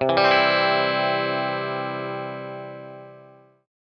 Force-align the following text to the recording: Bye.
Bye. 0.00 0.35